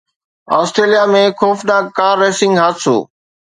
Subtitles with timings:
[0.59, 2.99] Australia ۾ خوفناڪ car racing حادثو